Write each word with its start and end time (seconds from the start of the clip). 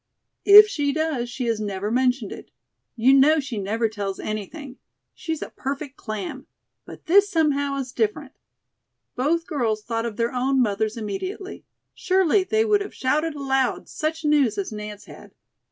"If 0.47 0.67
she 0.67 0.91
does, 0.91 1.29
she 1.29 1.45
has 1.45 1.59
never 1.61 1.91
mentioned 1.91 2.31
it. 2.31 2.49
You 2.95 3.13
know 3.13 3.39
she 3.39 3.59
never 3.59 3.87
tells 3.87 4.19
anything. 4.19 4.77
She's 5.13 5.43
a 5.43 5.51
perfect 5.51 5.95
clam. 5.95 6.47
But 6.85 7.05
this, 7.05 7.29
somehow, 7.29 7.77
is 7.77 7.91
different." 7.91 8.31
Both 9.15 9.45
girls 9.45 9.83
thought 9.83 10.07
of 10.07 10.17
their 10.17 10.33
own 10.33 10.59
mothers 10.59 10.97
immediately. 10.97 11.65
Surely 11.93 12.43
they 12.43 12.65
would 12.65 12.81
have 12.81 12.95
shouted 12.95 13.35
aloud 13.35 13.87
such 13.87 14.25
news 14.25 14.57
as 14.57 14.71
Nance 14.71 15.05
had. 15.05 15.35